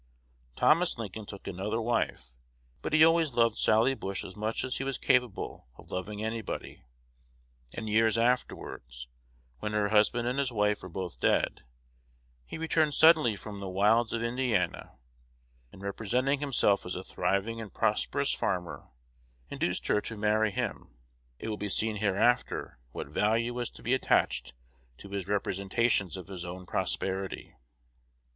Thomas 0.55 0.97
Lincoln 0.97 1.27
took 1.27 1.45
another 1.45 1.79
wife, 1.79 2.29
but 2.81 2.91
he 2.91 3.05
always 3.05 3.35
loved 3.35 3.55
Sally 3.55 3.93
Bush 3.93 4.25
as 4.25 4.35
much 4.35 4.63
as 4.63 4.77
he 4.77 4.83
was 4.83 4.97
capable 4.97 5.67
of 5.77 5.91
loving 5.91 6.25
anybody; 6.25 6.81
and 7.77 7.87
years 7.87 8.17
afterwards, 8.17 9.07
when 9.59 9.73
her 9.73 9.89
husband 9.89 10.27
and 10.27 10.39
his 10.39 10.51
wife 10.51 10.81
were 10.81 10.89
both 10.89 11.19
dead, 11.19 11.65
he 12.47 12.57
returned 12.57 12.95
suddenly 12.95 13.35
from 13.35 13.59
the 13.59 13.69
wilds 13.69 14.11
of 14.11 14.23
Indiana, 14.23 14.97
and, 15.71 15.83
representing 15.83 16.39
himself 16.39 16.83
as 16.83 16.95
a 16.95 17.03
thriving 17.03 17.61
and 17.61 17.71
prosperous 17.71 18.33
farmer, 18.33 18.87
induced 19.51 19.85
her 19.85 20.01
to 20.01 20.17
marry 20.17 20.49
him. 20.49 20.97
It 21.37 21.47
will 21.47 21.57
be 21.57 21.69
seen 21.69 21.97
hereafter 21.97 22.79
what 22.91 23.05
value 23.07 23.53
was 23.53 23.69
to 23.69 23.83
be 23.83 23.93
attached 23.93 24.55
to 24.97 25.09
his 25.09 25.27
representations 25.27 26.17
of 26.17 26.25
his 26.25 26.43
own 26.43 26.65
prosperity. 26.65 27.55